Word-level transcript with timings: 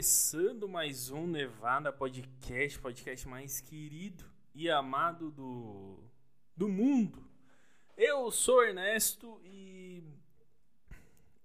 começando 0.00 0.66
mais 0.66 1.10
um 1.10 1.26
Nevada 1.26 1.92
Podcast, 1.92 2.78
podcast 2.78 3.28
mais 3.28 3.60
querido 3.60 4.24
e 4.54 4.70
amado 4.70 5.30
do, 5.30 6.02
do 6.56 6.66
mundo. 6.66 7.22
Eu 7.98 8.30
sou 8.30 8.64
Ernesto 8.64 9.38
e 9.44 10.02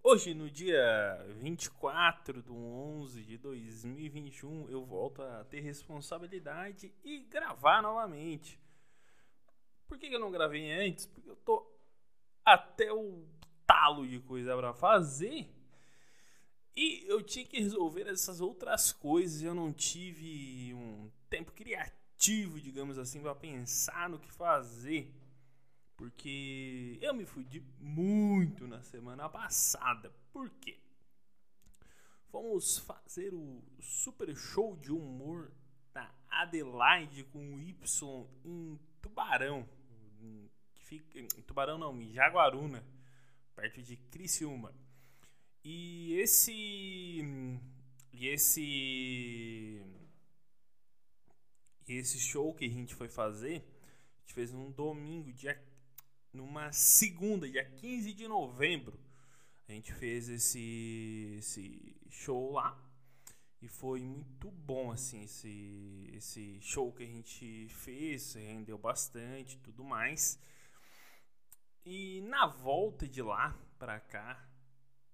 hoje, 0.02 0.33
no 0.33 0.49
dia 0.49 1.18
24 1.41 2.41
de 2.41 2.49
11 2.49 3.23
de 3.25 3.38
2021, 3.38 4.69
eu 4.69 4.85
volto 4.85 5.21
a 5.21 5.43
ter 5.43 5.59
responsabilidade 5.59 6.93
e 7.03 7.25
gravar 7.25 7.81
novamente. 7.81 8.57
Por 9.85 9.97
que 9.97 10.05
eu 10.05 10.19
não 10.19 10.31
gravei 10.31 10.71
antes? 10.71 11.05
Porque 11.07 11.29
eu 11.29 11.35
tô 11.35 11.69
até 12.45 12.89
o 12.89 13.27
talo 13.67 14.07
de 14.07 14.21
coisa 14.21 14.55
para 14.55 14.73
fazer 14.73 15.45
e 16.76 17.05
eu 17.07 17.23
tinha 17.23 17.46
que 17.46 17.62
resolver 17.62 18.05
essas 18.07 18.42
outras 18.42 18.92
coisas, 18.92 19.42
eu 19.42 19.56
não 19.56 19.71
tive 19.71 20.74
um 20.74 21.10
tempo 21.29 21.54
criativo, 21.54 22.60
digamos 22.60 22.97
assim, 22.97 23.21
para 23.21 23.33
pensar 23.33 24.10
no 24.10 24.20
que 24.20 24.29
fazer. 24.32 25.14
Porque 25.96 27.00
eu 27.02 27.14
me 27.14 27.25
fudi 27.25 27.61
muito 27.80 28.68
na 28.68 28.82
semana 28.83 29.30
passada. 29.30 30.14
Por 30.33 30.50
quê? 30.50 30.78
Fomos 32.28 32.80
fazer 32.80 33.33
o 33.33 33.64
super 33.80 34.36
show 34.36 34.75
de 34.75 34.92
humor 34.92 35.53
na 35.94 36.14
Adelaide 36.30 37.23
com 37.23 37.55
o 37.55 37.61
Y 37.61 38.28
em 38.44 38.78
Tubarão. 39.02 39.66
Que 40.73 40.83
fica, 40.83 41.19
em 41.19 41.28
Tubarão 41.44 41.78
não, 41.78 42.02
em 42.02 42.11
Jaguaruna, 42.11 42.86
perto 43.55 43.81
de 43.81 43.95
Criciúma. 43.95 44.73
E 45.67 46.19
esse. 46.19 46.52
E 48.14 48.28
esse. 48.28 49.81
E 51.88 51.94
esse 51.94 52.19
show 52.19 52.53
que 52.53 52.66
a 52.66 52.69
gente 52.69 52.94
foi 52.94 53.09
fazer, 53.09 53.58
a 53.58 54.21
gente 54.21 54.33
fez 54.33 54.52
num 54.52 54.71
domingo, 54.71 55.33
dia, 55.33 55.59
numa 56.31 56.71
segunda, 56.71 57.49
dia 57.49 57.66
15 57.66 58.13
de 58.13 58.27
novembro. 58.27 58.99
A 59.67 59.71
gente 59.71 59.91
fez 59.91 60.30
esse, 60.30 61.36
esse 61.39 61.97
show 62.11 62.52
lá. 62.52 62.80
E 63.59 63.67
foi 63.67 64.02
muito 64.02 64.52
bom, 64.52 64.91
assim, 64.91 65.23
esse, 65.23 66.11
esse 66.13 66.61
show 66.61 66.91
que 66.91 67.02
a 67.02 67.08
gente 67.08 67.67
fez, 67.69 68.36
rendeu 68.36 68.77
bastante 68.77 69.58
tudo 69.58 69.83
mais. 69.83 70.39
E 71.83 72.21
na 72.21 72.45
volta 72.45 73.08
de 73.08 73.23
lá 73.23 73.59
pra 73.80 73.99
cá, 73.99 74.47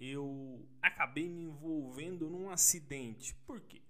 eu 0.01 0.67
acabei 0.81 1.29
me 1.29 1.43
envolvendo 1.43 2.27
num 2.27 2.49
acidente. 2.49 3.35
Por 3.45 3.61
quê? 3.61 3.83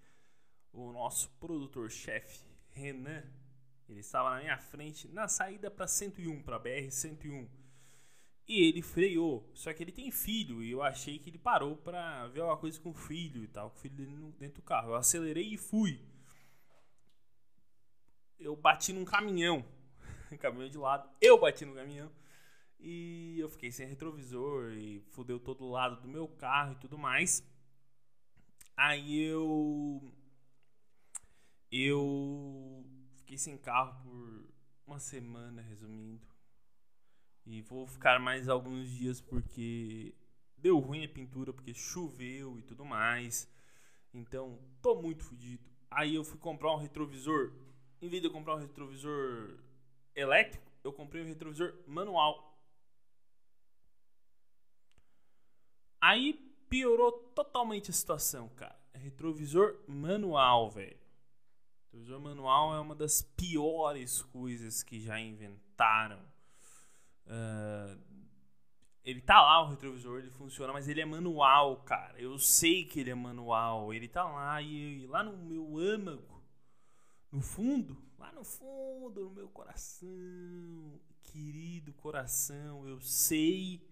O 0.73 0.91
nosso 0.91 1.29
produtor-chefe, 1.39 2.45
Renan, 2.71 3.23
ele 3.87 4.01
estava 4.01 4.29
na 4.31 4.41
minha 4.41 4.57
frente 4.57 5.07
na 5.07 5.29
saída 5.29 5.71
para 5.71 5.87
101, 5.87 6.43
para 6.43 6.59
BR 6.59 6.91
101. 6.91 7.49
E 8.45 8.67
ele 8.67 8.81
freou. 8.81 9.49
Só 9.53 9.73
que 9.73 9.81
ele 9.81 9.91
tem 9.93 10.11
filho 10.11 10.61
e 10.61 10.71
eu 10.71 10.83
achei 10.83 11.17
que 11.17 11.29
ele 11.29 11.37
parou 11.37 11.77
para 11.77 12.27
ver 12.27 12.41
alguma 12.41 12.57
coisa 12.57 12.77
com 12.81 12.89
o 12.89 12.93
filho 12.93 13.43
e 13.43 13.47
tal, 13.47 13.69
com 13.69 13.77
o 13.77 13.79
filho 13.79 13.95
dele 13.95 14.33
dentro 14.37 14.61
do 14.61 14.65
carro. 14.65 14.89
Eu 14.89 14.95
acelerei 14.95 15.53
e 15.53 15.57
fui. 15.57 16.01
Eu 18.37 18.53
bati 18.55 18.91
num 18.91 19.05
caminhão. 19.05 19.63
caminhão 20.41 20.67
de 20.67 20.77
lado. 20.77 21.09
Eu 21.21 21.39
bati 21.39 21.63
no 21.63 21.73
caminhão. 21.73 22.11
E 22.81 23.39
eu 23.39 23.47
fiquei 23.47 23.71
sem 23.71 23.87
retrovisor 23.87 24.71
e 24.73 24.99
fudeu 25.11 25.39
todo 25.39 25.69
lado 25.69 26.01
do 26.01 26.07
meu 26.07 26.27
carro 26.27 26.73
e 26.73 26.77
tudo 26.77 26.97
mais. 26.97 27.43
Aí 28.75 29.21
eu. 29.21 30.11
Eu 31.71 32.83
fiquei 33.17 33.37
sem 33.37 33.57
carro 33.57 34.01
por 34.03 34.51
uma 34.85 34.99
semana, 34.99 35.61
resumindo. 35.61 36.27
E 37.45 37.61
vou 37.61 37.85
ficar 37.87 38.19
mais 38.19 38.49
alguns 38.49 38.89
dias 38.89 39.21
porque 39.21 40.13
deu 40.57 40.79
ruim 40.79 41.05
a 41.05 41.09
pintura, 41.09 41.53
porque 41.53 41.73
choveu 41.73 42.57
e 42.57 42.63
tudo 42.63 42.83
mais. 42.83 43.47
Então, 44.13 44.59
tô 44.81 45.01
muito 45.01 45.23
fodido. 45.23 45.69
Aí 45.89 46.15
eu 46.15 46.23
fui 46.23 46.39
comprar 46.39 46.73
um 46.73 46.77
retrovisor. 46.77 47.53
Em 48.01 48.09
vez 48.09 48.21
de 48.21 48.27
eu 48.27 48.33
comprar 48.33 48.55
um 48.55 48.59
retrovisor 48.59 49.59
elétrico, 50.15 50.71
eu 50.83 50.91
comprei 50.91 51.23
um 51.23 51.27
retrovisor 51.27 51.73
manual. 51.87 52.50
Aí 56.01 56.33
piorou 56.67 57.11
totalmente 57.11 57.91
a 57.91 57.93
situação, 57.93 58.49
cara. 58.49 58.79
É 58.93 58.97
retrovisor 58.97 59.77
manual, 59.87 60.69
velho. 60.71 60.97
Retrovisor 61.83 62.19
manual 62.19 62.73
é 62.73 62.79
uma 62.79 62.95
das 62.95 63.21
piores 63.21 64.21
coisas 64.23 64.81
que 64.81 64.99
já 64.99 65.19
inventaram. 65.19 66.19
Uh, 67.27 68.11
ele 69.03 69.21
tá 69.21 69.41
lá, 69.41 69.61
o 69.61 69.69
retrovisor, 69.69 70.19
ele 70.19 70.31
funciona, 70.31 70.73
mas 70.73 70.87
ele 70.87 71.01
é 71.01 71.05
manual, 71.05 71.77
cara. 71.83 72.19
Eu 72.19 72.39
sei 72.39 72.85
que 72.85 72.99
ele 72.99 73.11
é 73.11 73.15
manual. 73.15 73.93
Ele 73.93 74.07
tá 74.07 74.23
lá 74.23 74.61
e 74.61 75.05
lá 75.07 75.23
no 75.23 75.37
meu 75.37 75.77
âmago, 75.77 76.41
no 77.31 77.41
fundo, 77.41 77.97
lá 78.17 78.31
no 78.31 78.43
fundo, 78.43 79.25
no 79.25 79.31
meu 79.31 79.49
coração, 79.49 80.99
querido 81.23 81.93
coração, 81.93 82.87
eu 82.87 82.99
sei 83.01 83.90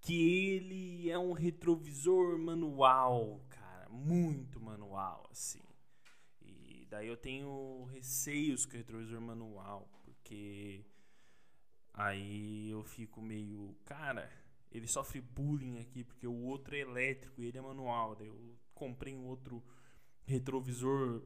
que 0.00 0.54
ele 0.54 1.10
é 1.10 1.18
um 1.18 1.32
retrovisor 1.32 2.38
manual, 2.38 3.40
cara, 3.48 3.88
muito 3.88 4.60
manual, 4.60 5.28
assim. 5.30 5.62
E 6.42 6.86
daí 6.90 7.08
eu 7.08 7.16
tenho 7.16 7.84
receios 7.92 8.64
com 8.64 8.74
o 8.74 8.76
retrovisor 8.76 9.20
manual, 9.20 9.88
porque 10.04 10.84
aí 11.92 12.70
eu 12.70 12.84
fico 12.84 13.20
meio, 13.20 13.76
cara, 13.84 14.30
ele 14.70 14.86
sofre 14.86 15.20
bullying 15.20 15.80
aqui 15.80 16.04
porque 16.04 16.26
o 16.26 16.42
outro 16.44 16.74
é 16.76 16.80
elétrico 16.80 17.40
e 17.40 17.46
ele 17.46 17.58
é 17.58 17.60
manual. 17.62 18.14
Daí 18.14 18.28
eu 18.28 18.58
comprei 18.74 19.14
um 19.14 19.26
outro 19.26 19.62
retrovisor 20.24 21.22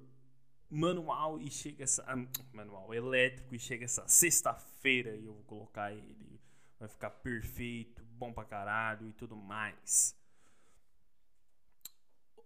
manual 0.70 1.38
e 1.40 1.50
chega 1.50 1.84
essa 1.84 2.02
ah, 2.06 2.16
manual 2.52 2.94
elétrico 2.94 3.54
e 3.54 3.58
chega 3.58 3.84
essa 3.84 4.06
sexta-feira 4.08 5.14
e 5.16 5.26
eu 5.26 5.34
vou 5.34 5.44
colocar 5.44 5.92
ele 5.92 6.40
vai 6.82 6.88
ficar 6.88 7.10
perfeito, 7.10 8.04
bom 8.04 8.32
pra 8.32 8.44
caralho 8.44 9.08
e 9.08 9.12
tudo 9.12 9.36
mais. 9.36 10.18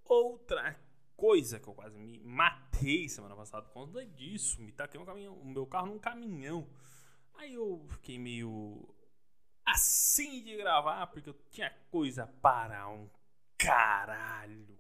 Outra 0.04 0.78
coisa 1.16 1.58
que 1.58 1.66
eu 1.66 1.74
quase 1.74 1.98
me 1.98 2.18
matei 2.20 3.08
semana 3.08 3.34
passada 3.34 3.64
por 3.64 3.72
conta 3.72 4.04
disso, 4.04 4.60
me 4.60 4.72
taquei 4.72 5.00
um 5.00 5.06
caminhão, 5.06 5.34
o 5.40 5.44
meu 5.46 5.66
carro 5.66 5.86
num 5.86 5.98
caminhão. 5.98 6.68
Aí 7.34 7.54
eu 7.54 7.86
fiquei 7.88 8.18
meio 8.18 8.86
assim 9.64 10.42
de 10.42 10.54
gravar, 10.56 11.06
porque 11.06 11.30
eu 11.30 11.34
tinha 11.50 11.70
coisa 11.90 12.26
para 12.26 12.88
um 12.90 13.08
caralho 13.56 14.78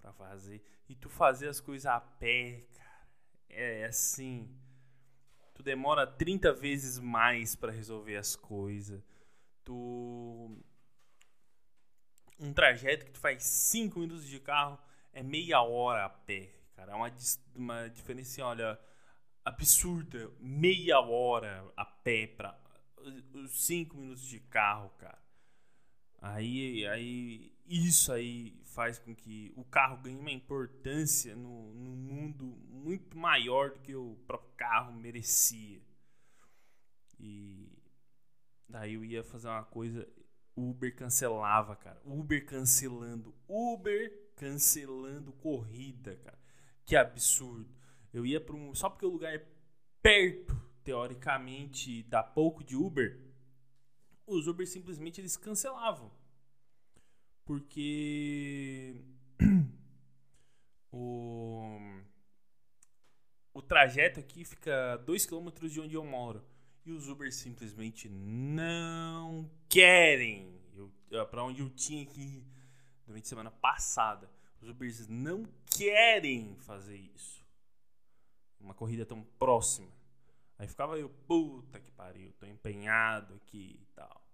para 0.00 0.12
fazer. 0.14 0.64
E 0.88 0.96
tu 0.96 1.08
fazer 1.08 1.48
as 1.48 1.60
coisas 1.60 1.86
a 1.86 2.00
pé, 2.00 2.66
cara, 2.74 3.08
é 3.50 3.84
assim 3.84 4.52
tu 5.54 5.62
demora 5.62 6.06
30 6.06 6.52
vezes 6.52 6.98
mais 6.98 7.54
para 7.54 7.72
resolver 7.72 8.16
as 8.16 8.36
coisas. 8.36 9.00
Tu 9.64 10.62
um 12.40 12.52
trajeto 12.52 13.06
que 13.06 13.12
tu 13.12 13.20
faz 13.20 13.42
5 13.44 13.98
minutos 13.98 14.26
de 14.26 14.40
carro 14.40 14.78
é 15.12 15.22
meia 15.22 15.62
hora 15.62 16.04
a 16.04 16.08
pé, 16.10 16.50
cara. 16.74 16.92
É 16.92 16.94
uma, 16.94 17.12
uma 17.54 17.88
diferença, 17.88 18.44
olha, 18.44 18.78
absurda. 19.44 20.30
Meia 20.40 21.00
hora 21.00 21.64
a 21.76 21.84
pé 21.84 22.26
para 22.26 22.58
os 23.34 23.64
5 23.64 23.96
minutos 23.96 24.24
de 24.26 24.40
carro, 24.40 24.90
cara. 24.98 25.23
Aí, 26.20 26.86
aí 26.86 27.54
isso 27.66 28.12
aí 28.12 28.60
faz 28.64 28.98
com 28.98 29.14
que 29.14 29.52
o 29.56 29.64
carro 29.64 30.02
ganhe 30.02 30.16
uma 30.16 30.30
importância 30.30 31.34
no, 31.34 31.72
no 31.74 31.90
mundo 31.90 32.44
muito 32.68 33.16
maior 33.16 33.70
do 33.70 33.80
que 33.80 33.94
o 33.94 34.16
próprio 34.26 34.52
carro 34.56 34.92
merecia. 34.92 35.80
E 37.18 37.72
daí 38.68 38.94
eu 38.94 39.04
ia 39.04 39.22
fazer 39.22 39.48
uma 39.48 39.64
coisa, 39.64 40.06
Uber 40.56 40.94
cancelava, 40.94 41.76
cara. 41.76 42.00
Uber 42.04 42.44
cancelando, 42.44 43.34
Uber 43.48 44.32
cancelando 44.36 45.32
corrida, 45.32 46.16
cara. 46.16 46.38
Que 46.84 46.96
absurdo. 46.96 47.72
Eu 48.12 48.26
ia 48.26 48.40
para 48.40 48.54
um 48.54 48.74
só 48.74 48.90
porque 48.90 49.06
o 49.06 49.10
lugar 49.10 49.34
é 49.34 49.46
perto, 50.02 50.54
teoricamente, 50.82 52.02
dá 52.04 52.22
pouco 52.22 52.62
de 52.62 52.76
Uber. 52.76 53.18
Os 54.26 54.46
Uber 54.46 54.66
simplesmente 54.66 55.20
eles 55.20 55.36
cancelavam 55.36 56.10
porque 57.44 58.96
o, 60.90 61.78
o 63.52 63.62
trajeto 63.62 64.20
aqui 64.20 64.44
fica 64.44 64.96
2 65.04 65.26
km 65.26 65.50
de 65.68 65.80
onde 65.80 65.94
eu 65.94 66.04
moro. 66.04 66.44
E 66.84 66.92
os 66.92 67.08
Uber 67.08 67.32
simplesmente 67.32 68.08
não 68.08 69.50
querem. 69.68 70.52
Para 71.30 71.44
onde 71.44 71.60
eu 71.62 71.70
tinha 71.70 72.04
que 72.04 72.20
ir 72.20 72.46
durante 73.06 73.24
a 73.24 73.28
semana 73.28 73.50
passada. 73.50 74.28
Os 74.60 74.68
Ubers 74.68 75.06
não 75.06 75.44
querem 75.66 76.56
fazer 76.56 76.96
isso. 76.96 77.44
Uma 78.58 78.74
corrida 78.74 79.06
tão 79.06 79.22
próxima. 79.38 79.88
Aí 80.64 80.68
ficava 80.68 80.98
eu, 80.98 81.10
puta 81.10 81.78
que 81.78 81.90
pariu, 81.90 82.32
tô 82.40 82.46
empenhado 82.46 83.34
aqui 83.34 83.78
e 83.82 83.86
tal. 83.94 84.26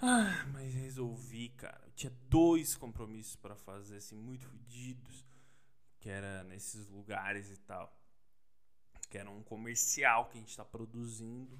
Ah, 0.00 0.46
mas 0.52 0.72
resolvi, 0.72 1.48
cara. 1.48 1.82
Eu 1.86 1.92
tinha 1.92 2.12
dois 2.28 2.76
compromissos 2.76 3.34
para 3.34 3.56
fazer, 3.56 3.96
assim, 3.96 4.14
muito 4.14 4.46
fodidos. 4.46 5.26
Que 5.98 6.08
era 6.08 6.44
nesses 6.44 6.86
lugares 6.86 7.50
e 7.50 7.56
tal. 7.56 7.92
Que 9.08 9.18
era 9.18 9.28
um 9.28 9.42
comercial 9.42 10.28
que 10.28 10.38
a 10.38 10.40
gente 10.40 10.56
tá 10.56 10.64
produzindo. 10.64 11.58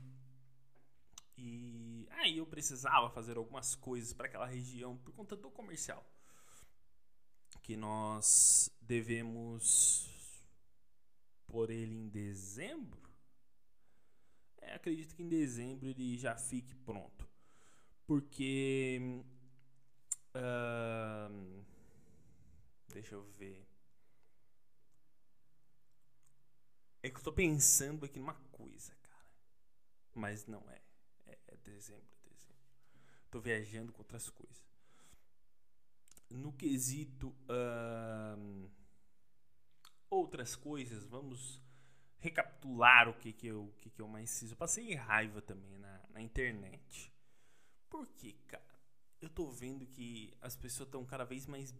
E 1.36 2.06
aí 2.12 2.38
eu 2.38 2.46
precisava 2.46 3.10
fazer 3.10 3.36
algumas 3.36 3.74
coisas 3.74 4.12
para 4.12 4.26
aquela 4.26 4.46
região 4.46 4.96
por 4.98 5.12
conta 5.14 5.34
do 5.34 5.50
comercial. 5.50 6.06
Que 7.60 7.76
nós 7.76 8.70
devemos 8.80 10.09
por 11.50 11.70
ele 11.70 11.94
em 11.94 12.08
dezembro. 12.08 13.00
É, 14.62 14.75
acredito 14.75 15.14
que 15.14 15.23
em 15.23 15.29
dezembro 15.29 15.88
ele 15.88 16.17
já 16.17 16.37
fique 16.37 16.75
pronto 16.76 17.29
porque. 18.11 19.23
Uh, 20.35 21.64
deixa 22.88 23.14
eu 23.14 23.23
ver. 23.38 23.64
É 27.05 27.08
que 27.08 27.17
eu 27.17 27.23
tô 27.23 27.32
pensando 27.32 28.05
aqui 28.05 28.19
numa 28.19 28.35
coisa, 28.50 28.93
cara. 28.96 29.31
Mas 30.12 30.44
não 30.46 30.69
é. 30.69 30.82
É, 31.29 31.38
é 31.46 31.56
dezembro, 31.58 32.19
é 32.25 32.29
dezembro. 32.31 32.64
Tô 33.31 33.41
viajando 33.41 33.93
com 33.93 34.00
outras 34.00 34.29
coisas. 34.29 34.61
No 36.29 36.53
quesito. 36.53 37.29
Uh, 37.49 38.69
outras 40.10 40.56
coisas, 40.56 41.06
vamos 41.06 41.62
recapitular 42.18 43.08
o 43.08 43.14
que, 43.14 43.32
que, 43.32 43.46
eu, 43.46 43.64
o 43.64 43.72
que, 43.80 43.88
que 43.88 44.02
eu 44.02 44.08
mais 44.08 44.38
fiz. 44.38 44.50
Eu 44.50 44.56
passei 44.56 44.94
raiva 44.94 45.40
também 45.40 45.78
na, 45.78 46.00
na 46.10 46.20
internet. 46.20 47.12
Por 47.88 48.06
quê, 48.08 48.36
cara? 48.46 48.62
Eu 49.20 49.28
tô 49.28 49.50
vendo 49.50 49.86
que 49.86 50.36
as 50.40 50.56
pessoas 50.56 50.88
estão 50.88 51.04
cada 51.04 51.24
vez 51.24 51.46
mais 51.46 51.74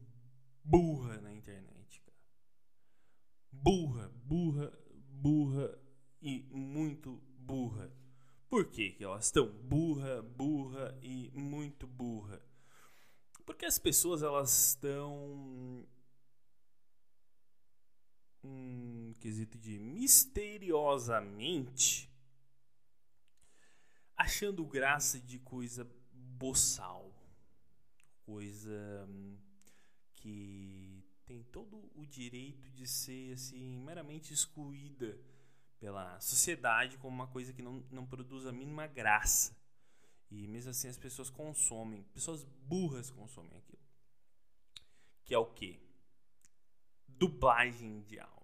burra 0.65 1.21
na 1.21 1.33
internet, 1.33 2.01
cara. 2.01 2.19
Burra, 3.53 4.09
burra, 4.25 4.73
burra 4.95 5.79
e 6.23 6.43
muito 6.51 7.17
burra. 7.39 7.93
Por 8.49 8.67
que, 8.71 8.91
que 8.91 9.05
elas 9.05 9.27
estão 9.27 9.47
burra, 9.47 10.23
burra 10.23 10.99
e 11.03 11.31
muito 11.35 11.87
burra? 11.87 12.43
Porque 13.47 13.65
as 13.65 13.79
pessoas 13.79 14.23
elas 14.23 14.69
estão 14.69 15.87
um 18.43 19.15
quesito 19.21 19.59
de 19.59 19.79
misteriosamente 19.79 22.11
achando 24.17 24.67
graça 24.67 25.19
de 25.19 25.39
coisa 25.39 25.91
boçal, 26.13 27.15
coisa 28.25 29.07
hum, 29.09 29.39
que 30.15 31.03
tem 31.25 31.43
todo 31.45 31.91
o 31.95 32.05
direito 32.05 32.71
de 32.71 32.87
ser 32.87 33.35
assim 33.35 33.79
meramente 33.79 34.35
excluída 34.35 35.19
pela 35.79 36.21
sociedade 36.21 36.99
como 36.99 37.15
uma 37.15 37.29
coisa 37.29 37.53
que 37.53 37.63
não, 37.63 37.85
não 37.91 38.07
produz 38.07 38.47
a 38.47 38.53
mínima 38.53 38.87
graça. 38.87 39.59
E 40.31 40.47
mesmo 40.47 40.71
assim 40.71 40.89
as 40.89 40.99
pessoas 40.99 41.31
consomem, 41.31 42.03
pessoas 42.13 42.45
burras 42.45 43.11
consomem 43.11 43.57
aquilo. 43.57 43.81
Que 45.25 45.35
é 45.35 45.39
o 45.39 45.47
quê? 45.47 45.81
Dublagem 47.21 48.01
de 48.01 48.19
áudio. 48.19 48.41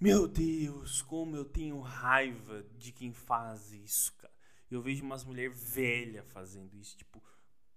Meu 0.00 0.26
Deus, 0.26 1.00
como 1.00 1.36
eu 1.36 1.44
tenho 1.44 1.78
raiva 1.78 2.64
de 2.76 2.90
quem 2.90 3.12
faz 3.12 3.70
isso, 3.70 4.12
cara. 4.16 4.34
Eu 4.68 4.82
vejo 4.82 5.04
umas 5.04 5.24
mulheres 5.24 5.72
velhas 5.72 6.26
fazendo 6.32 6.76
isso, 6.76 6.96
tipo 6.96 7.22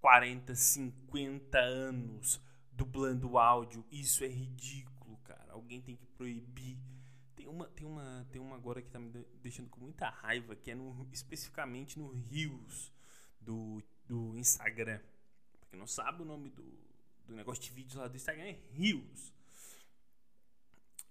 40, 0.00 0.56
50 0.56 1.56
anos 1.56 2.40
dublando 2.72 3.38
áudio. 3.38 3.86
Isso 3.92 4.24
é 4.24 4.26
ridículo, 4.26 5.16
cara. 5.18 5.52
Alguém 5.52 5.80
tem 5.80 5.94
que 5.94 6.06
proibir. 6.06 6.80
Tem 7.36 7.46
uma, 7.46 7.68
tem 7.68 7.86
uma, 7.86 8.26
tem 8.32 8.42
uma 8.42 8.56
agora 8.56 8.82
que 8.82 8.90
tá 8.90 8.98
me 8.98 9.08
deixando 9.40 9.70
com 9.70 9.80
muita 9.80 10.10
raiva, 10.10 10.56
que 10.56 10.72
é 10.72 10.74
no, 10.74 11.08
especificamente 11.12 11.96
no 11.96 12.10
Rios 12.10 12.92
do, 13.40 13.80
do 14.04 14.36
Instagram. 14.36 15.00
Quem 15.68 15.78
não 15.78 15.86
sabe 15.86 16.22
o 16.22 16.24
nome 16.24 16.50
do, 16.50 16.89
do 17.30 17.36
negócio 17.36 17.62
de 17.62 17.70
vídeos 17.70 17.94
lá 17.94 18.08
do 18.08 18.16
Instagram 18.16 18.44
é 18.44 18.58
Rios 18.72 19.32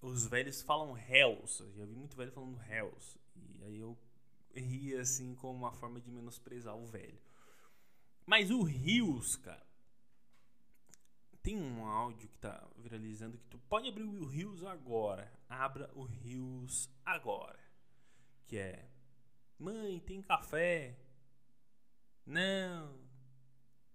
os 0.02 0.26
velhos 0.26 0.62
falam 0.62 0.98
hells. 0.98 1.62
Eu 1.62 1.74
já 1.74 1.86
vi 1.86 1.94
muito 1.94 2.16
velho 2.16 2.32
falando 2.32 2.62
hells. 2.70 3.20
E 3.36 3.64
aí 3.64 3.80
eu 3.80 3.98
ria 4.54 5.02
assim 5.02 5.36
como 5.36 5.60
uma 5.60 5.72
forma 5.72 6.00
de 6.00 6.12
menosprezar 6.12 6.76
o 6.76 6.86
velho. 6.86 7.20
Mas 8.26 8.52
o 8.52 8.64
Rios, 8.64 9.36
cara. 9.38 9.68
Tem 11.42 11.58
um 11.58 11.86
áudio 11.86 12.28
que 12.30 12.38
tá 12.38 12.68
viralizando 12.78 13.38
que 13.38 13.48
tu 13.48 13.58
pode 13.70 13.88
abrir 13.88 14.04
o 14.04 14.26
Rios 14.26 14.64
agora. 14.64 15.32
Abra 15.50 15.90
o 15.96 16.04
Rios 16.04 16.90
agora. 17.06 17.60
Que 18.48 18.58
é 18.58 18.90
Mãe, 19.58 20.00
tem 20.00 20.22
café? 20.22 20.98
Não. 22.26 23.09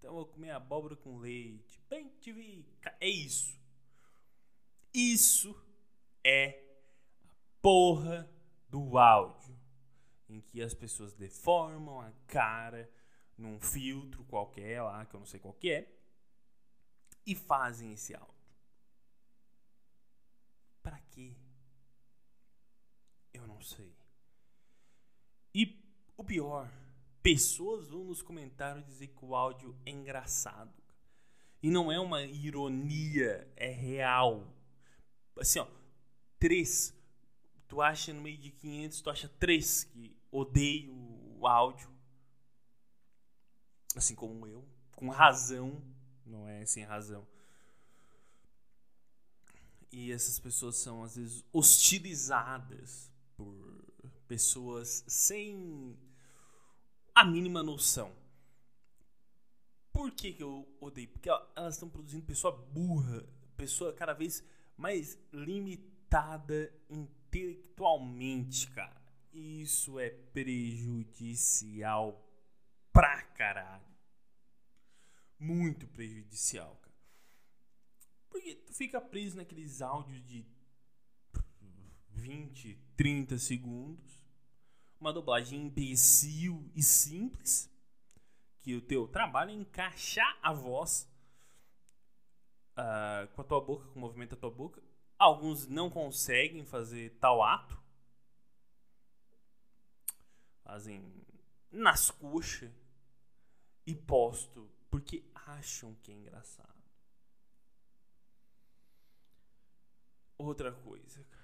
Então 0.05 0.13
eu 0.13 0.17
vou 0.17 0.27
comer 0.27 0.51
abóbora 0.51 0.95
com 0.95 1.17
leite. 1.17 1.83
Bem, 1.89 2.13
tive. 2.21 2.69
É 3.01 3.09
isso. 3.09 3.59
Isso 4.93 5.59
é 6.23 6.49
a 6.51 7.33
porra 7.63 8.31
do 8.69 8.99
áudio, 8.99 9.59
em 10.29 10.43
que 10.43 10.61
as 10.61 10.75
pessoas 10.75 11.15
deformam 11.15 12.03
a 12.03 12.13
cara 12.27 12.93
num 13.39 13.59
filtro 13.59 14.23
qualquer 14.25 14.83
lá, 14.83 15.07
que 15.07 15.17
eu 15.17 15.21
não 15.21 15.27
sei 15.27 15.41
qual 15.41 15.55
que 15.55 15.71
é, 15.71 15.91
e 17.27 17.35
fazem 17.35 17.95
esse 17.95 18.15
áudio. 18.15 18.55
Para 20.83 21.01
quê? 21.13 21.35
Eu 23.33 23.47
não 23.47 23.59
sei. 23.63 23.97
E 25.55 25.83
o 26.15 26.23
pior, 26.23 26.71
pessoas 27.25 27.89
vão 27.89 28.05
nos 28.05 28.21
comentários 28.21 28.85
dizer 28.85 29.07
que 29.07 29.25
o 29.25 29.35
áudio 29.35 29.75
é 29.87 29.91
engraçado. 29.91 30.71
E 31.63 31.71
não 31.71 31.91
é 31.91 31.99
uma 31.99 32.23
ironia, 32.23 33.51
é 33.57 33.71
real. 33.71 34.47
Assim, 35.41 35.59
ó, 35.59 35.67
três, 36.39 36.95
tu 37.67 37.81
acha 37.81 38.13
no 38.13 38.21
meio 38.21 38.37
de 38.37 38.51
500, 38.51 39.01
tu 39.01 39.09
acha 39.09 39.27
três 39.27 39.85
que 39.85 40.15
odeiam 40.31 40.95
o 41.41 41.47
áudio. 41.47 41.91
Assim 43.97 44.15
como 44.15 44.47
eu, 44.47 44.63
com 44.95 45.09
razão, 45.09 45.83
não 46.27 46.47
é 46.47 46.67
sem 46.67 46.85
razão. 46.85 47.27
E 49.91 50.13
essas 50.13 50.39
pessoas 50.39 50.77
são 50.77 51.03
às 51.03 51.17
vezes 51.17 51.43
hostilizadas 51.51 53.11
por 53.35 53.83
pessoas 54.29 55.03
sem 55.09 55.97
a 57.15 57.25
mínima 57.25 57.63
noção. 57.63 58.13
Por 59.93 60.11
que, 60.11 60.33
que 60.33 60.43
eu 60.43 60.67
odeio? 60.81 61.09
Porque 61.09 61.29
elas 61.55 61.75
estão 61.75 61.89
produzindo 61.89 62.25
pessoa 62.25 62.51
burra, 62.53 63.25
pessoa 63.57 63.93
cada 63.93 64.13
vez 64.13 64.43
mais 64.77 65.17
limitada 65.33 66.75
intelectualmente, 66.91 68.69
cara. 68.71 69.01
Isso 69.33 69.97
é 69.99 70.11
prejudicial 70.11 72.21
pra 72.93 73.23
caralho. 73.23 73.83
Muito 75.39 75.87
prejudicial, 75.87 76.77
cara. 76.83 76.95
Porque 78.29 78.57
tu 78.57 78.75
fica 78.75 79.01
preso 79.01 79.37
naqueles 79.37 79.81
áudios 79.81 80.25
de 80.27 80.45
20, 82.11 82.77
30 82.97 83.39
segundos. 83.39 84.24
Uma 85.05 85.13
dublagem 85.13 85.67
imbecil 85.67 86.67
e 86.75 86.83
simples. 86.83 87.71
Que 88.63 88.75
o 88.75 88.81
teu 88.81 89.07
trabalho 89.07 89.51
é 89.51 89.53
encaixar 89.53 90.39
a 90.41 90.51
voz 90.51 91.07
uh, 92.73 93.29
com 93.35 93.43
a 93.43 93.45
tua 93.45 93.61
boca, 93.61 93.87
com 93.89 93.99
o 93.99 94.01
movimento 94.01 94.31
da 94.31 94.41
tua 94.41 94.51
boca 94.51 94.83
Alguns 95.19 95.67
não 95.69 95.91
conseguem 95.91 96.65
fazer 96.65 97.11
tal 97.21 97.43
ato. 97.43 97.79
Fazem 100.63 101.23
nas 101.71 102.11
coxas 102.11 102.73
e 103.87 103.95
posto 103.95 104.71
porque 104.91 105.31
acham 105.35 105.95
que 105.97 106.11
é 106.11 106.15
engraçado. 106.15 106.73
Outra 110.39 110.73
coisa, 110.73 111.23
cara. 111.25 111.44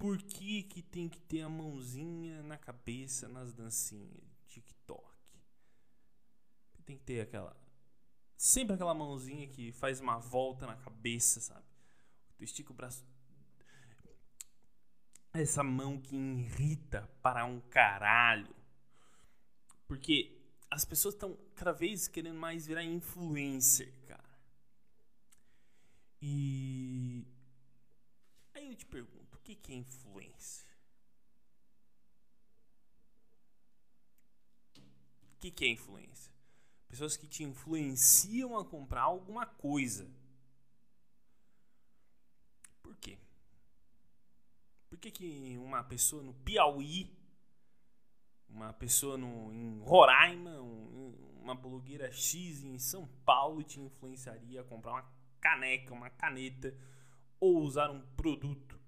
Por 0.00 0.16
que, 0.16 0.62
que 0.62 0.82
tem 0.82 1.10
que 1.10 1.20
ter 1.20 1.42
a 1.42 1.48
mãozinha 1.48 2.42
na 2.42 2.56
cabeça 2.56 3.28
nas 3.28 3.52
dancinhas 3.52 4.24
TikTok? 4.48 5.10
que 6.86 6.96
ter 6.96 7.20
aquela. 7.20 7.56
Sempre 8.36 8.74
aquela 8.74 8.94
mãozinha 8.94 9.46
que 9.46 9.70
faz 9.72 10.00
uma 10.00 10.18
volta 10.18 10.66
na 10.66 10.74
cabeça, 10.74 11.38
sabe? 11.38 11.66
Tu 12.36 12.44
estica 12.44 12.72
o 12.72 12.74
braço. 12.74 13.04
Essa 15.34 15.62
mão 15.62 16.00
que 16.00 16.16
irrita 16.16 17.08
para 17.22 17.44
um 17.44 17.60
caralho. 17.60 18.56
Porque 19.86 20.40
as 20.70 20.84
pessoas 20.84 21.14
estão 21.14 21.38
cada 21.54 21.72
vez 21.72 22.08
querendo 22.08 22.38
mais 22.38 22.66
virar 22.66 22.82
influencer, 22.82 23.92
cara. 24.06 24.24
E 26.22 27.26
aí 28.54 28.68
eu 28.68 28.74
te 28.74 28.86
pergunto, 28.86 29.19
que, 29.40 29.54
que 29.54 29.72
é 29.72 29.76
influencer? 29.76 30.70
O 34.76 35.40
que, 35.40 35.50
que 35.50 35.64
é 35.64 35.68
influência? 35.68 36.32
Pessoas 36.88 37.16
que 37.16 37.26
te 37.26 37.44
influenciam 37.44 38.58
a 38.58 38.64
comprar 38.64 39.02
alguma 39.02 39.46
coisa. 39.46 40.10
Por 42.82 42.96
quê? 42.96 43.18
Por 44.88 44.98
que, 44.98 45.10
que 45.10 45.56
uma 45.58 45.82
pessoa 45.84 46.22
no 46.22 46.34
Piauí, 46.34 47.16
uma 48.48 48.72
pessoa 48.72 49.16
no, 49.16 49.52
em 49.52 49.78
Roraima, 49.80 50.60
um, 50.60 51.38
uma 51.40 51.54
blogueira 51.54 52.10
X 52.12 52.62
em 52.64 52.78
São 52.78 53.06
Paulo 53.24 53.62
te 53.62 53.80
influenciaria 53.80 54.60
a 54.60 54.64
comprar 54.64 54.92
uma 54.92 55.10
caneca, 55.40 55.94
uma 55.94 56.10
caneta 56.10 56.76
ou 57.38 57.62
usar 57.62 57.90
um 57.90 58.00
produto? 58.14 58.79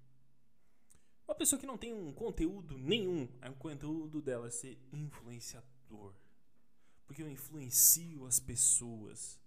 Uma 1.27 1.35
pessoa 1.35 1.59
que 1.59 1.65
não 1.65 1.77
tem 1.77 1.93
um 1.93 2.13
conteúdo 2.13 2.77
nenhum, 2.77 3.27
é 3.41 3.49
um 3.49 3.55
conteúdo 3.55 4.21
dela 4.21 4.49
ser 4.51 4.77
influenciador. 4.91 6.13
Porque 7.05 7.21
eu 7.21 7.29
influencio 7.29 8.25
as 8.25 8.39
pessoas. 8.39 9.39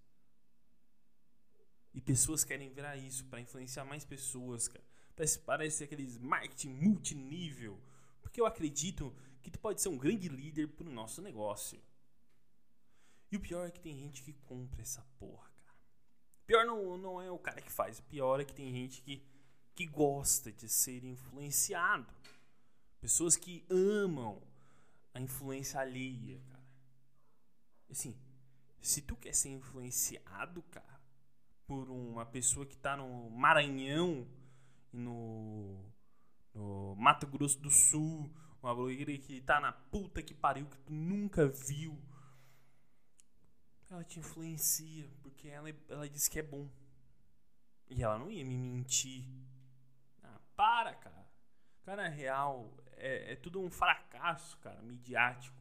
E 1.93 2.01
pessoas 2.01 2.45
querem 2.45 2.71
virar 2.71 2.97
isso 2.97 3.25
para 3.27 3.41
influenciar 3.41 3.85
mais 3.85 4.05
pessoas, 4.05 4.69
cara. 4.69 4.85
Parece, 5.15 5.39
parece 5.39 5.85
aqueles 5.85 6.19
marketing 6.19 6.69
multinível. 6.69 7.81
Porque 8.21 8.41
eu 8.41 8.47
acredito 8.47 9.15
que 9.43 9.51
tu 9.51 9.59
pode 9.59 9.81
ser 9.81 9.89
um 9.89 9.97
grande 9.97 10.29
líder 10.29 10.69
pro 10.69 10.91
nosso 10.91 11.23
negócio. 11.23 11.81
E 13.31 13.37
o 13.37 13.41
pior 13.41 13.67
é 13.67 13.71
que 13.71 13.81
tem 13.81 13.97
gente 13.97 14.23
que 14.23 14.33
compra 14.33 14.83
essa 14.83 15.03
porra, 15.19 15.49
cara. 15.63 15.79
Pior 16.47 16.65
não, 16.67 16.97
não 16.99 17.21
é 17.21 17.31
o 17.31 17.39
cara 17.39 17.61
que 17.61 17.73
faz. 17.73 17.99
O 17.99 18.03
pior 18.05 18.41
é 18.41 18.45
que 18.45 18.55
tem 18.55 18.73
gente 18.73 19.03
que, 19.03 19.23
que 19.77 19.87
gosta 19.87 20.51
de 20.51 20.69
ser 20.69 21.05
influenciado. 21.05 22.13
Pessoas 22.99 23.37
que 23.37 23.65
amam 23.71 24.43
a 25.13 25.21
influência 25.21 25.79
alheia, 25.79 26.41
cara. 26.49 26.65
Assim, 27.91 28.17
se 28.81 29.03
tu 29.03 29.15
quer 29.15 29.35
ser 29.35 29.51
influenciado, 29.51 30.63
cara, 30.63 31.01
por 31.67 31.91
uma 31.91 32.25
pessoa 32.25 32.65
que 32.65 32.77
tá 32.77 32.97
no 32.97 33.29
Maranhão 33.31 34.27
e 34.93 34.97
no, 34.97 35.79
no 36.55 36.97
Mato 36.97 37.27
Grosso 37.27 37.61
do 37.61 37.71
Sul, 37.71 38.31
uma 38.63 38.75
blogueira 38.75 39.17
que 39.19 39.43
tá 39.43 39.61
na 39.61 39.73
puta 39.73 40.23
que 40.23 40.35
pariu 40.35 40.67
que 40.67 40.79
tu 40.79 40.93
nunca 40.93 41.47
viu, 41.47 42.01
ela 43.91 44.03
te 44.03 44.19
influencia 44.19 45.07
porque 45.23 45.49
ela, 45.49 45.69
ela 45.89 46.09
disse 46.09 46.31
que 46.31 46.39
é 46.39 46.43
bom. 46.43 46.67
E 47.89 48.03
ela 48.03 48.19
não 48.19 48.31
ia 48.31 48.45
me 48.45 48.57
mentir. 48.57 49.46
Para, 50.57 50.95
cara. 50.95 51.27
Cara, 51.85 52.07
é 52.07 52.09
real. 52.09 52.75
É, 52.97 53.33
é 53.33 53.37
tudo 53.37 53.61
um 53.61 53.71
fracasso, 53.71 54.57
cara, 54.59 54.81
midiático. 54.83 55.57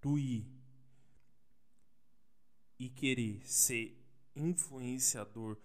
Tu 0.00 0.18
ir 0.18 0.62
e 2.78 2.88
querer 2.88 3.40
ser 3.46 3.96
influenciador 4.34 5.56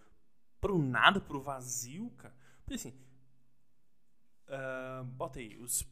pro 0.61 0.77
nada, 0.77 1.19
pro 1.19 1.41
vazio, 1.41 2.11
cara. 2.11 2.35
Porque 2.59 2.75
assim, 2.75 2.93
uh, 4.47 5.03
bota 5.03 5.39
aí, 5.39 5.57
os, 5.57 5.83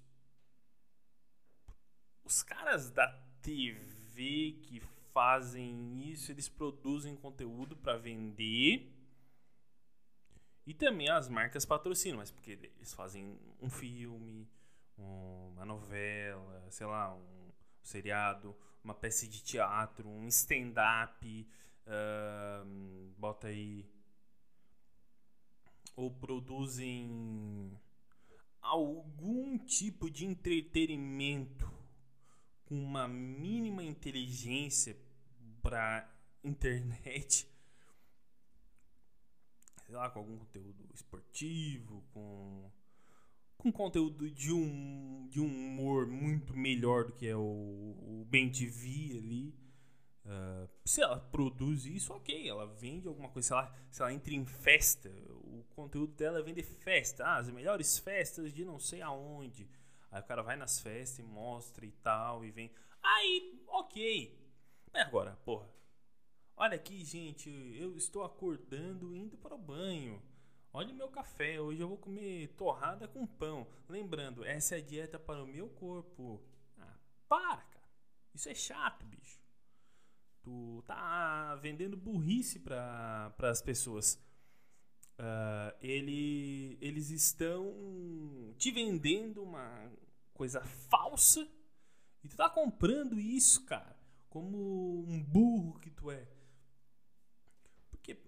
os 2.23 2.43
caras 2.43 2.91
da 2.91 3.07
TV 3.41 4.59
que 4.63 4.79
fazem 5.11 6.11
isso, 6.11 6.31
eles 6.31 6.47
produzem 6.47 7.15
conteúdo 7.15 7.75
para 7.75 7.97
vender. 7.97 8.94
E 10.65 10.73
também 10.73 11.09
as 11.09 11.29
marcas 11.29 11.63
patrocinam, 11.63 12.17
mas 12.17 12.31
porque 12.31 12.51
eles 12.51 12.93
fazem 12.93 13.37
um 13.61 13.69
filme, 13.69 14.49
uma 14.97 15.65
novela, 15.65 16.65
sei 16.71 16.87
lá, 16.87 17.13
um 17.13 17.51
seriado, 17.83 18.55
uma 18.83 18.93
peça 18.93 19.27
de 19.27 19.43
teatro, 19.43 20.09
um 20.09 20.27
stand-up, 20.27 21.47
uh, 21.85 23.13
bota 23.17 23.47
aí. 23.47 23.85
Ou 25.95 26.11
produzem 26.11 27.71
algum 28.61 29.57
tipo 29.57 30.09
de 30.09 30.25
entretenimento 30.25 31.71
com 32.65 32.75
uma 32.75 33.07
mínima 33.07 33.83
inteligência 33.83 34.97
para 35.61 36.09
internet, 36.43 37.47
sei 39.85 39.95
lá, 39.95 40.09
com 40.09 40.19
algum 40.19 40.37
conteúdo 40.37 40.87
esportivo, 40.93 42.03
com 42.13 42.71
com 43.57 43.71
conteúdo 43.71 44.29
de 44.29 44.51
um, 44.51 45.27
de 45.29 45.39
um 45.39 45.47
humor 45.47 46.05
muito 46.05 46.55
melhor 46.55 47.05
do 47.05 47.13
que 47.13 47.27
é 47.27 47.35
o, 47.35 47.39
o 47.41 48.25
Ben 48.27 48.51
TV 48.51 49.17
ali. 49.17 49.55
Uh, 50.25 50.69
se 50.83 51.01
ela 51.01 51.19
produz 51.19 51.85
isso, 51.85 52.13
ok, 52.13 52.47
ela 52.47 52.65
vende 52.65 53.07
alguma 53.07 53.29
coisa, 53.29 53.47
se 53.47 53.53
ela, 53.53 53.75
se 53.91 54.01
ela 54.01 54.13
entra 54.13 54.33
em 54.33 54.45
festa, 54.45 55.09
o 55.29 55.63
conteúdo 55.75 56.13
dela 56.13 56.39
é 56.39 56.43
vender 56.43 56.63
festa, 56.63 57.23
ah, 57.23 57.37
as 57.37 57.49
melhores 57.49 57.97
festas 57.97 58.53
de 58.53 58.65
não 58.65 58.79
sei 58.79 59.01
aonde. 59.01 59.69
Aí 60.11 60.21
o 60.21 60.25
cara 60.25 60.41
vai 60.41 60.55
nas 60.55 60.79
festas 60.79 61.19
e 61.19 61.23
mostra 61.23 61.85
e 61.85 61.91
tal, 61.91 62.45
e 62.45 62.51
vem. 62.51 62.71
Aí, 63.01 63.63
ok. 63.67 64.39
Mas 64.91 65.07
agora, 65.07 65.37
porra, 65.43 65.69
olha 66.57 66.75
aqui, 66.75 67.03
gente, 67.03 67.49
eu 67.77 67.95
estou 67.95 68.23
acordando 68.23 69.15
indo 69.15 69.37
para 69.37 69.55
o 69.55 69.57
banho. 69.57 70.21
Olha 70.73 70.91
o 70.91 70.95
meu 70.95 71.07
café, 71.07 71.59
hoje 71.61 71.79
eu 71.79 71.87
vou 71.87 71.97
comer 71.97 72.49
torrada 72.55 73.07
com 73.07 73.25
pão. 73.25 73.65
Lembrando, 73.87 74.43
essa 74.43 74.75
é 74.75 74.79
a 74.79 74.81
dieta 74.81 75.17
para 75.17 75.41
o 75.41 75.47
meu 75.47 75.69
corpo. 75.69 76.41
Ah, 76.77 76.97
para, 77.29 77.61
cara. 77.61 77.89
Isso 78.33 78.49
é 78.49 78.55
chato, 78.55 79.05
bicho. 79.05 79.39
Tu 80.43 80.83
tá 80.85 81.55
vendendo 81.55 81.95
burrice 81.95 82.59
para 82.59 83.33
as 83.39 83.61
pessoas. 83.61 84.15
Uh, 85.17 85.71
ele, 85.79 86.77
eles 86.81 87.09
estão 87.09 88.53
te 88.57 88.69
vendendo 88.69 89.41
uma 89.41 89.89
coisa 90.33 90.61
falsa 90.89 91.47
e 92.21 92.27
tu 92.27 92.35
tá 92.35 92.49
comprando 92.49 93.19
isso, 93.19 93.63
cara, 93.65 93.95
como 94.29 95.05
um 95.07 95.23
burro 95.23 95.79
que 95.79 95.89
tu 95.89 96.11
é. 96.11 96.27
Porque 97.89 98.19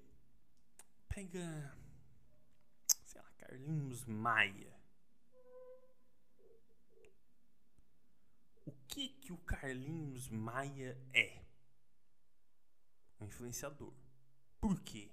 pega 1.17 1.75
Carlinhos 3.39 4.05
Maia. 4.05 4.71
O 8.63 8.71
que 8.87 9.09
que 9.09 9.33
o 9.33 9.37
Carlinhos 9.39 10.29
Maia 10.29 10.95
é? 11.11 11.43
Um 13.19 13.25
influenciador. 13.25 13.91
Por 14.61 14.79
quê? 14.81 15.09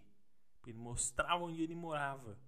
Porque 0.52 0.72
ele 0.72 0.78
mostrava 0.78 1.42
onde 1.42 1.62
ele 1.62 1.74
morava. 1.74 2.38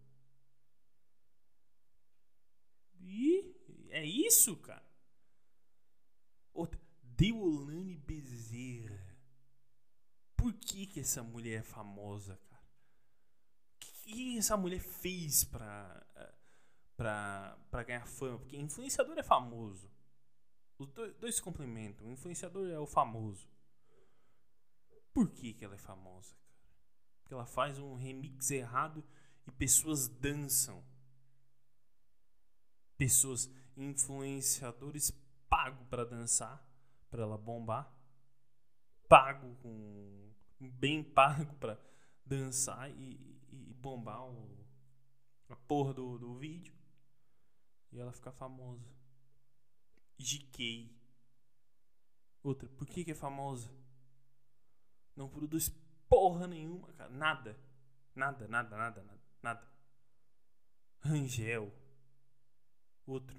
E 3.01 3.89
é 3.89 4.05
isso, 4.05 4.55
cara. 4.59 4.85
Outra, 6.53 6.79
Deolane 7.03 7.97
Bezerra. 7.97 9.17
Por 10.37 10.53
que 10.53 10.87
que 10.87 11.01
essa 11.01 11.23
mulher 11.23 11.61
é 11.61 11.63
famosa? 11.63 12.39
Que 14.07 14.39
essa 14.39 14.57
mulher 14.57 14.81
fez 14.81 15.45
pra, 15.45 16.07
pra, 16.97 17.59
pra 17.71 17.83
ganhar 17.83 18.07
fama? 18.07 18.39
Porque 18.39 18.57
influenciador 18.57 19.19
é 19.19 19.23
famoso. 19.23 19.91
Os 20.79 20.89
dois, 20.89 21.35
se 21.35 21.43
complementam. 21.43 22.07
O 22.07 22.13
influenciador 22.13 22.69
é 22.71 22.79
o 22.79 22.87
famoso. 22.87 23.49
Por 25.13 25.31
que, 25.31 25.55
que 25.55 25.65
ela 25.65 25.75
é 25.75 25.79
famosa? 25.79 26.35
Porque 27.21 27.35
ela 27.35 27.47
faz 27.47 27.79
um 27.79 27.95
remix 27.95 28.51
errado 28.51 29.05
e 29.47 29.51
pessoas 29.51 30.09
dançam. 30.09 30.85
Pessoas, 32.97 33.51
influenciadores 33.77 35.11
pago 35.49 35.85
para 35.87 36.05
dançar, 36.05 36.65
para 37.11 37.23
ela 37.23 37.37
bombar. 37.37 37.93
Pago 39.09 39.57
com 39.57 40.33
bem 40.61 41.03
pago 41.03 41.55
para 41.57 41.81
dançar 42.25 42.91
e 42.91 43.36
bombar 43.87 44.21
o, 44.21 44.67
a 45.49 45.55
porra 45.55 45.95
do, 45.95 46.19
do 46.19 46.35
vídeo 46.35 46.75
e 47.93 48.01
ela 48.01 48.13
ficar 48.13 48.33
famosa. 48.33 48.85
GK. 50.19 50.93
Outra, 52.43 52.69
por 52.69 52.87
que, 52.87 53.05
que 53.05 53.13
é 53.13 53.15
famosa? 53.15 53.71
Não 55.15 55.29
produz 55.29 55.69
porra 56.09 56.49
nenhuma, 56.49 56.93
cara. 56.95 57.11
Nada. 57.11 57.57
Nada, 58.15 58.49
nada, 58.49 58.77
nada, 58.77 59.05
nada. 59.05 59.23
Nada. 59.41 59.69
Rangel. 61.01 61.73
Outro. 63.07 63.37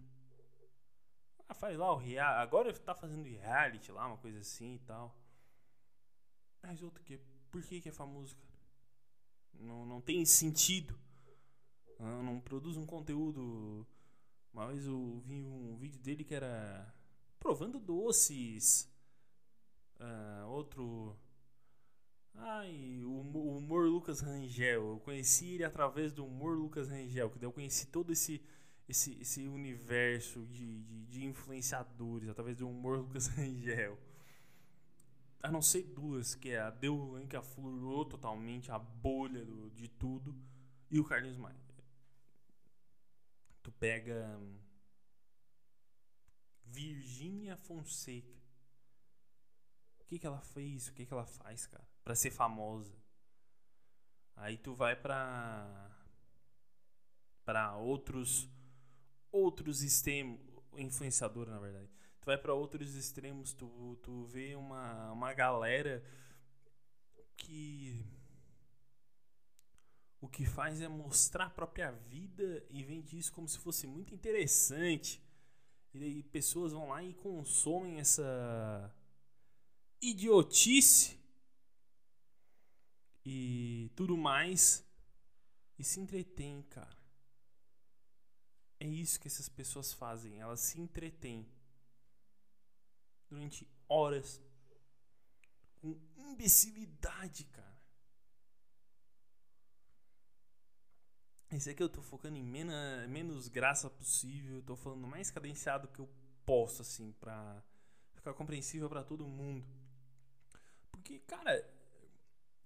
Ah, 1.50 1.54
faz 1.54 1.78
lá 1.78 1.92
o 1.92 1.98
reality. 1.98 2.42
Agora 2.42 2.74
tá 2.80 2.96
fazendo 2.96 3.24
reality 3.24 3.92
lá, 3.92 4.08
uma 4.08 4.18
coisa 4.18 4.40
assim 4.40 4.76
e 4.76 4.80
tal. 4.80 5.14
Mas 6.62 6.82
outro 6.82 7.04
que. 7.04 7.18
Por 7.52 7.64
que, 7.64 7.82
que 7.82 7.90
é 7.90 7.92
famoso, 7.92 8.36
cara? 8.36 8.47
Não, 9.60 9.86
não 9.86 10.02
tem 10.02 10.26
sentido. 10.26 10.98
Não, 12.00 12.24
não 12.24 12.40
produz 12.40 12.78
um 12.78 12.86
conteúdo. 12.86 13.86
Vez 14.54 14.86
eu 14.86 15.22
vi 15.26 15.44
um 15.44 15.76
vídeo 15.78 16.00
dele 16.00 16.24
que 16.24 16.34
era 16.34 16.94
provando 17.40 17.80
doces. 17.80 18.90
Uh, 20.00 20.48
outro. 20.48 21.16
Ai, 22.34 23.02
o, 23.04 23.10
o 23.10 23.58
humor 23.58 23.88
Lucas 23.88 24.20
Rangel. 24.20 24.92
Eu 24.92 25.00
conheci 25.00 25.54
ele 25.54 25.64
através 25.64 26.12
do 26.12 26.26
humor 26.26 26.58
Lucas 26.58 26.90
Rangel. 26.90 27.30
Que 27.30 27.40
daí 27.40 27.48
eu 27.48 27.54
conheci 27.54 27.88
todo 27.88 28.12
esse, 28.12 28.42
esse, 28.88 29.20
esse 29.20 29.48
universo 29.48 30.46
de, 30.48 30.84
de, 30.84 31.06
de 31.06 31.26
influenciadores 31.26 32.30
através 32.30 32.58
do 32.58 32.70
humor 32.70 33.00
Lucas 33.00 33.28
Rangel. 33.36 33.98
A 35.42 35.52
não 35.52 35.62
ser 35.62 35.84
duas, 35.84 36.36
que 36.36 36.50
é 36.50 36.60
a 36.60 36.70
Deulan, 36.70 37.28
que 37.28 37.36
aflorou 37.36 38.04
totalmente 38.06 38.72
a 38.72 38.80
bolha 38.80 39.46
do, 39.46 39.70
de 39.72 39.88
tudo, 39.88 40.36
e 40.90 41.00
o 41.00 41.06
Carlinhos 41.06 41.38
Maia. 41.38 41.56
Tu 43.62 43.72
pega 43.74 44.40
Virgínia 46.64 47.58
Fonseca. 47.58 48.38
O 50.00 50.06
que, 50.06 50.18
que 50.18 50.26
ela 50.26 50.42
fez? 50.42 50.88
O 50.88 50.94
que, 50.94 51.06
que 51.06 51.14
ela 51.14 51.26
faz, 51.26 51.68
cara? 51.68 51.88
Pra 52.04 52.16
ser 52.16 52.32
famosa. 52.32 52.96
Aí 54.38 54.58
tu 54.58 54.74
vai 54.74 54.96
pra. 54.96 55.92
pra 57.44 57.76
outros. 57.76 58.50
outros 59.32 59.84
extremos. 59.84 60.40
Influenciador, 60.78 61.48
na 61.48 61.60
verdade 61.60 61.98
vai 62.28 62.38
para 62.38 62.54
outros 62.54 62.94
extremos, 62.94 63.54
tu, 63.54 63.98
tu 64.04 64.26
vê 64.26 64.54
uma, 64.54 65.14
uma 65.14 65.34
galera 65.34 66.04
que 67.38 68.06
o 70.20 70.28
que 70.28 70.46
faz 70.46 70.82
é 70.82 70.90
mostrar 70.90 71.46
a 71.46 71.50
própria 71.50 71.90
vida 71.90 72.66
e 72.70 72.84
vende 72.84 73.18
isso 73.18 73.32
como 73.32 73.48
se 73.48 73.58
fosse 73.58 73.88
muito 73.88 74.14
interessante. 74.14 75.24
E 75.94 76.04
aí 76.04 76.22
pessoas 76.22 76.74
vão 76.74 76.90
lá 76.90 77.02
e 77.02 77.14
consomem 77.14 77.98
essa 77.98 78.94
idiotice 80.02 81.18
e 83.26 83.90
tudo 83.96 84.18
mais 84.18 84.86
e 85.80 85.84
se 85.84 86.02
entretém, 86.02 86.62
cara. 86.64 86.98
É 88.82 88.86
isso 88.86 89.18
que 89.18 89.30
essas 89.30 89.48
pessoas 89.48 89.94
fazem, 89.94 90.42
elas 90.42 90.60
se 90.60 90.78
entretêm 90.82 91.48
durante 93.30 93.68
horas 93.88 94.42
com 95.76 95.98
imbecilidade, 96.16 97.46
cara. 97.46 97.78
Esse 101.50 101.70
aqui 101.70 101.82
eu 101.82 101.90
tô 101.90 102.02
focando 102.02 102.38
em 102.38 102.44
menos, 102.44 103.48
graça 103.48 103.90
possível, 103.90 104.62
tô 104.62 104.76
falando 104.76 105.08
mais 105.08 105.32
cadenciado 105.32 105.88
que 105.88 106.00
eu 106.00 106.10
posso, 106.46 106.82
assim, 106.82 107.14
pra 107.14 107.64
ficar 108.14 108.34
compreensível 108.34 108.90
para 108.90 109.04
todo 109.04 109.26
mundo. 109.26 109.66
Porque, 110.92 111.20
cara, 111.20 111.66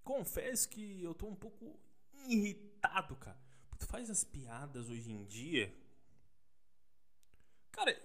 confesso 0.03 0.68
que 0.68 1.03
eu 1.03 1.14
tô 1.14 1.27
um 1.27 1.35
pouco 1.35 1.79
irritado, 2.27 3.16
cara. 3.18 3.40
Tu 3.77 3.85
faz 3.85 4.09
as 4.09 4.24
piadas 4.24 4.90
hoje 4.90 5.12
em 5.12 5.25
dia. 5.25 5.72
Cara, 7.72 7.96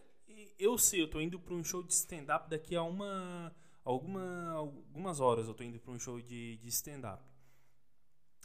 eu 0.58 0.78
sei, 0.78 1.02
eu 1.02 1.10
tô 1.10 1.20
indo 1.20 1.38
pra 1.38 1.54
um 1.54 1.64
show 1.64 1.82
de 1.82 1.92
stand-up 1.92 2.48
daqui 2.48 2.74
a 2.74 2.82
uma. 2.82 3.54
Alguma, 3.84 4.50
algumas 4.52 5.20
horas 5.20 5.46
eu 5.46 5.54
tô 5.54 5.62
indo 5.62 5.78
pra 5.78 5.92
um 5.92 5.98
show 5.98 6.20
de, 6.20 6.56
de 6.56 6.68
stand-up. 6.68 7.22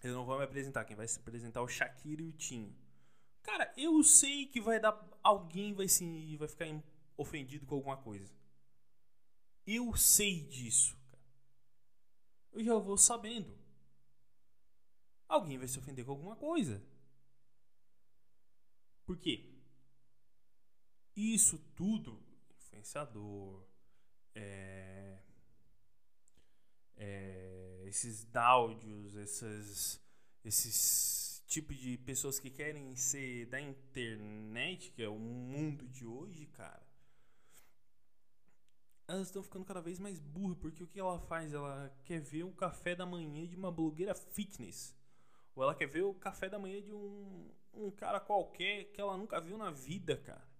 Eu 0.03 0.13
não 0.13 0.25
vou 0.25 0.37
me 0.37 0.43
apresentar, 0.43 0.85
quem 0.85 0.95
vai 0.95 1.07
se 1.07 1.19
apresentar 1.19 1.59
é 1.59 1.63
o 1.63 1.67
Shakira 1.67 2.21
e 2.21 2.27
o 2.27 2.33
Tinho. 2.33 2.75
Cara, 3.43 3.73
eu 3.75 4.03
sei 4.03 4.45
que 4.45 4.61
vai 4.61 4.79
dar. 4.79 4.99
Alguém 5.23 5.73
vai 5.73 5.87
se. 5.87 6.37
vai 6.37 6.47
ficar 6.47 6.65
ofendido 7.17 7.65
com 7.65 7.75
alguma 7.75 7.97
coisa. 7.97 8.31
Eu 9.65 9.95
sei 9.95 10.41
disso. 10.41 10.97
Eu 12.51 12.63
já 12.63 12.75
vou 12.75 12.97
sabendo. 12.97 13.57
Alguém 15.27 15.57
vai 15.57 15.67
se 15.67 15.79
ofender 15.79 16.03
com 16.05 16.11
alguma 16.11 16.35
coisa. 16.35 16.83
Por 19.05 19.17
quê? 19.17 19.50
Isso 21.33 21.57
tudo, 21.77 22.21
influenciador, 22.57 23.63
é, 24.35 25.17
é, 26.97 27.83
esses 27.85 28.25
dáudios, 28.25 29.15
esses, 29.15 30.01
esses 30.43 31.41
tipos 31.47 31.77
de 31.77 31.97
pessoas 31.99 32.37
que 32.37 32.49
querem 32.49 32.97
ser 32.97 33.45
da 33.45 33.61
internet, 33.61 34.91
que 34.91 35.01
é 35.01 35.07
o 35.07 35.17
mundo 35.17 35.87
de 35.87 36.05
hoje, 36.05 36.47
cara, 36.47 36.85
elas 39.07 39.27
estão 39.27 39.41
ficando 39.41 39.63
cada 39.63 39.79
vez 39.79 39.99
mais 39.99 40.19
burras, 40.19 40.57
porque 40.57 40.83
o 40.83 40.87
que 40.87 40.99
ela 40.99 41.17
faz? 41.17 41.53
Ela 41.53 41.97
quer 42.03 42.19
ver 42.19 42.43
o 42.43 42.51
café 42.51 42.93
da 42.93 43.05
manhã 43.05 43.47
de 43.47 43.55
uma 43.55 43.71
blogueira 43.71 44.13
fitness. 44.13 44.93
Ou 45.55 45.63
ela 45.63 45.73
quer 45.73 45.87
ver 45.87 46.01
o 46.01 46.13
café 46.13 46.49
da 46.49 46.59
manhã 46.59 46.81
de 46.81 46.91
um, 46.91 47.49
um 47.73 47.89
cara 47.89 48.19
qualquer 48.19 48.91
que 48.91 48.99
ela 48.99 49.15
nunca 49.15 49.39
viu 49.39 49.57
na 49.57 49.71
vida, 49.71 50.17
cara. 50.17 50.50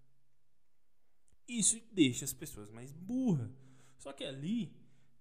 Isso 1.57 1.81
deixa 1.91 2.23
as 2.23 2.33
pessoas 2.33 2.71
mais 2.71 2.93
burras. 2.93 3.51
Só 3.97 4.13
que 4.13 4.23
ali, 4.23 4.73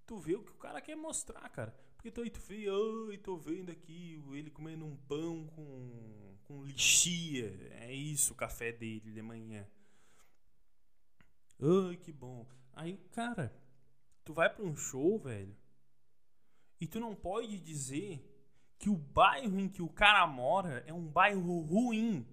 tu 0.06 0.16
vê 0.16 0.36
o 0.36 0.44
que 0.44 0.52
o 0.52 0.58
cara 0.58 0.80
quer 0.80 0.94
mostrar, 0.94 1.48
cara. 1.48 1.74
Porque 1.96 2.10
tu 2.10 2.22
aí 2.22 2.30
tu 2.30 2.40
vê, 2.40 2.66
ai, 3.10 3.18
tô 3.18 3.36
vendo 3.36 3.70
aqui 3.70 4.22
ele 4.30 4.48
comendo 4.48 4.86
um 4.86 4.96
pão 4.96 5.48
com, 5.48 6.36
com 6.44 6.64
lixia. 6.64 7.50
É 7.80 7.92
isso 7.92 8.32
o 8.32 8.36
café 8.36 8.70
dele 8.70 9.12
de 9.12 9.20
manhã. 9.20 9.66
Ai, 11.60 11.96
que 11.96 12.12
bom. 12.12 12.46
Aí, 12.74 12.96
cara, 13.10 13.52
tu 14.24 14.32
vai 14.32 14.48
pra 14.48 14.64
um 14.64 14.76
show, 14.76 15.18
velho, 15.18 15.54
e 16.80 16.86
tu 16.86 17.00
não 17.00 17.14
pode 17.14 17.58
dizer 17.58 18.24
que 18.78 18.88
o 18.88 18.96
bairro 18.96 19.58
em 19.58 19.68
que 19.68 19.82
o 19.82 19.88
cara 19.88 20.26
mora 20.28 20.82
é 20.86 20.94
um 20.94 21.06
bairro 21.06 21.60
ruim. 21.60 22.24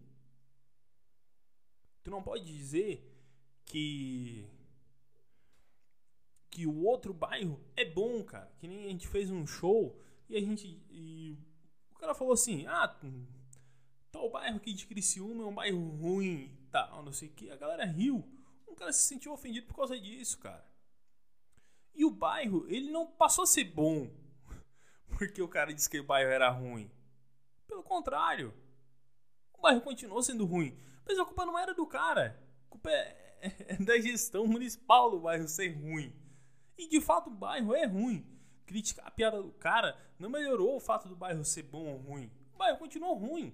Tu 2.03 2.11
não 2.11 2.21
pode 2.21 2.45
dizer 2.45 3.16
que 3.67 4.49
que 6.49 6.65
o 6.65 6.83
outro 6.83 7.13
bairro 7.13 7.61
é 7.75 7.85
bom, 7.85 8.23
cara. 8.23 8.51
Que 8.57 8.67
nem 8.67 8.85
a 8.85 8.89
gente 8.89 9.07
fez 9.07 9.29
um 9.29 9.45
show 9.45 9.95
e 10.27 10.35
a 10.35 10.41
gente 10.41 10.83
e 10.89 11.37
o 11.91 11.99
cara 11.99 12.15
falou 12.15 12.33
assim: 12.33 12.65
"Ah, 12.65 12.99
tal 14.11 14.31
bairro 14.31 14.57
aqui 14.57 14.73
de 14.73 14.87
Criciúma 14.87 15.43
é 15.43 15.47
um 15.47 15.53
bairro 15.53 15.89
ruim, 15.97 16.57
tal, 16.71 17.03
não 17.03 17.13
sei 17.13 17.29
o 17.29 17.33
que". 17.33 17.51
A 17.51 17.55
galera 17.55 17.85
riu. 17.85 18.27
Um 18.67 18.73
cara 18.73 18.91
se 18.91 19.07
sentiu 19.07 19.33
ofendido 19.33 19.67
por 19.67 19.75
causa 19.75 19.99
disso, 19.99 20.39
cara. 20.39 20.65
E 21.93 22.05
o 22.05 22.11
bairro, 22.11 22.65
ele 22.67 22.91
não 22.91 23.07
passou 23.07 23.43
a 23.43 23.47
ser 23.47 23.65
bom 23.65 24.09
porque 25.17 25.41
o 25.41 25.47
cara 25.47 25.73
disse 25.73 25.89
que 25.89 25.99
o 25.99 26.03
bairro 26.03 26.31
era 26.31 26.49
ruim. 26.49 26.89
Pelo 27.67 27.83
contrário, 27.83 28.53
o 29.53 29.61
bairro 29.61 29.81
continuou 29.81 30.21
sendo 30.23 30.45
ruim. 30.45 30.77
Mas 31.05 31.19
a 31.19 31.25
culpa 31.25 31.45
não 31.45 31.57
era 31.57 31.73
do 31.73 31.85
cara. 31.87 32.39
A 32.65 32.69
culpa 32.69 32.91
é, 32.91 33.26
da 33.85 33.99
gestão 33.99 34.45
municipal 34.45 35.11
do 35.11 35.19
bairro 35.19 35.47
ser 35.47 35.69
ruim. 35.69 36.13
E 36.77 36.87
de 36.87 37.01
fato 37.01 37.29
o 37.29 37.33
bairro 37.33 37.73
é 37.73 37.85
ruim. 37.85 38.25
Criticar 38.65 39.07
a 39.07 39.11
piada 39.11 39.41
do 39.41 39.51
cara 39.53 39.97
não 40.19 40.29
melhorou 40.29 40.75
o 40.75 40.79
fato 40.79 41.07
do 41.07 41.15
bairro 41.15 41.43
ser 41.43 41.63
bom 41.63 41.87
ou 41.87 41.97
ruim. 41.97 42.31
O 42.53 42.57
bairro 42.57 42.77
continuou 42.77 43.17
ruim. 43.17 43.53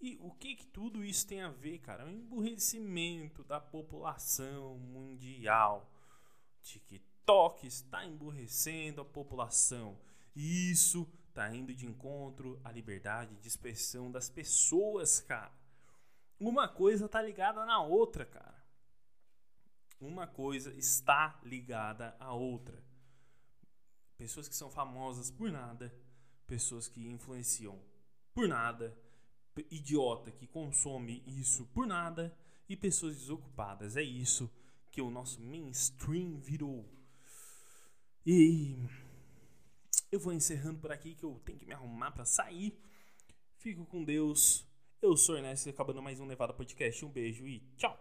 E 0.00 0.16
o 0.20 0.30
que 0.30 0.54
que 0.54 0.66
tudo 0.66 1.04
isso 1.04 1.26
tem 1.26 1.42
a 1.42 1.50
ver, 1.50 1.78
cara? 1.80 2.04
É 2.04 2.06
um 2.06 2.12
emburrecimento 2.12 3.42
da 3.42 3.60
população 3.60 4.78
mundial. 4.78 5.90
TikTok 6.62 7.66
está 7.66 8.04
emburrecendo 8.04 9.00
a 9.00 9.04
população. 9.04 9.98
E 10.36 10.70
isso 10.70 11.08
está 11.28 11.52
indo 11.52 11.74
de 11.74 11.86
encontro 11.86 12.60
à 12.62 12.70
liberdade 12.70 13.36
de 13.36 13.48
expressão 13.48 14.10
das 14.10 14.30
pessoas, 14.30 15.20
cara. 15.20 15.52
Uma 16.38 16.68
coisa 16.68 17.08
tá 17.08 17.20
ligada 17.20 17.64
na 17.66 17.82
outra, 17.82 18.24
cara. 18.24 18.64
Uma 20.00 20.26
coisa 20.26 20.72
está 20.74 21.40
ligada 21.42 22.16
à 22.20 22.32
outra. 22.32 22.80
Pessoas 24.16 24.48
que 24.48 24.54
são 24.54 24.70
famosas 24.70 25.30
por 25.30 25.50
nada, 25.50 25.92
pessoas 26.46 26.88
que 26.88 27.06
influenciam 27.06 27.80
por 28.32 28.46
nada, 28.46 28.96
idiota 29.70 30.30
que 30.30 30.46
consome 30.46 31.22
isso 31.26 31.66
por 31.66 31.86
nada 31.86 32.36
e 32.68 32.76
pessoas 32.76 33.16
desocupadas. 33.16 33.96
É 33.96 34.02
isso 34.02 34.50
que 34.90 35.00
o 35.00 35.10
nosso 35.10 35.40
mainstream 35.40 36.38
virou. 36.38 36.88
E 38.24 38.76
eu 40.12 40.20
vou 40.20 40.32
encerrando 40.32 40.78
por 40.78 40.92
aqui 40.92 41.14
que 41.14 41.24
eu 41.24 41.40
tenho 41.44 41.58
que 41.58 41.66
me 41.66 41.72
arrumar 41.72 42.12
para 42.12 42.24
sair. 42.24 42.78
Fico 43.56 43.84
com 43.86 44.04
Deus. 44.04 44.67
Eu 45.00 45.16
sou 45.16 45.36
Ernesto, 45.36 45.70
acabando 45.70 46.02
mais 46.02 46.18
um 46.18 46.26
Nevada 46.26 46.52
Podcast. 46.52 47.04
Um 47.04 47.08
beijo 47.08 47.46
e 47.46 47.62
tchau! 47.76 47.98